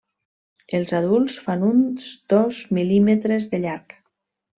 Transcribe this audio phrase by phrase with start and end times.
[0.77, 3.95] Els adults fan uns dos mil·límetres de llarg.